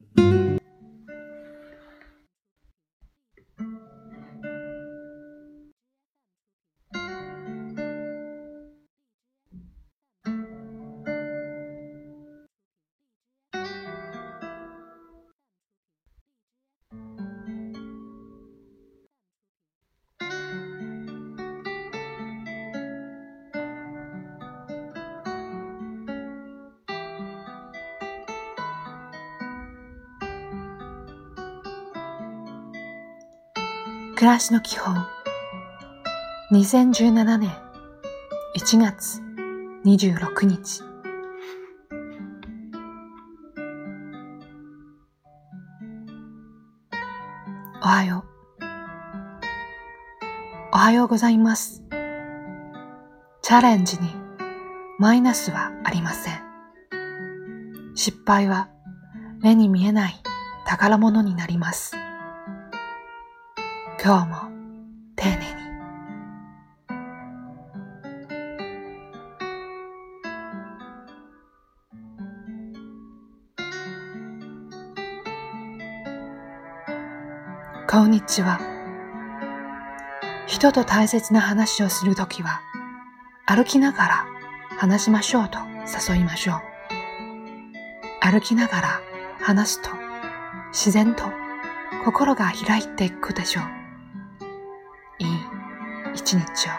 [0.00, 0.29] Mm-hmm.
[34.20, 35.06] 暮らしの基本
[36.52, 37.50] 2017年
[38.54, 39.22] 1月
[39.86, 40.82] 26日
[47.82, 48.26] おはよ
[48.60, 48.64] う。
[50.74, 51.82] おはようございます。
[53.40, 54.10] チャレンジに
[54.98, 57.94] マイナスはありません。
[57.94, 58.68] 失敗は
[59.40, 60.22] 目に見えない
[60.66, 61.96] 宝物になります。
[64.02, 64.36] 今日も
[65.14, 65.44] 丁寧に。
[77.86, 78.58] こんにちは。
[80.46, 82.62] 人と大切な話をするときは
[83.44, 84.26] 歩きながら
[84.78, 85.58] 話しましょうと
[86.08, 86.60] 誘いましょう。
[88.22, 89.02] 歩きながら
[89.42, 89.90] 話すと
[90.72, 91.24] 自然と
[92.06, 93.79] 心が開いていくでしょう。
[96.30, 96.70] 一日を。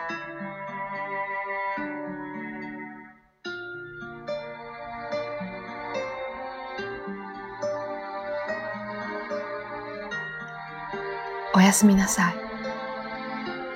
[11.54, 12.36] おやすみなさい。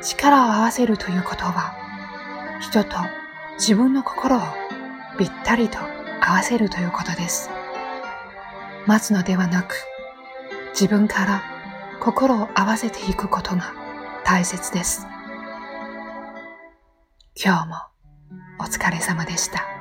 [0.02, 1.76] 力を合わせるということは、
[2.62, 2.95] 人と
[3.58, 4.39] 自分の心を
[5.17, 5.78] ぴったりと
[6.22, 7.50] 合わせるということです。
[8.86, 9.76] 待つのではなく、
[10.70, 11.44] 自分から
[12.00, 13.73] 心を合わせていくことが
[14.23, 15.06] 大切です。
[17.38, 17.76] 今日も
[18.62, 19.74] お疲れ様でした。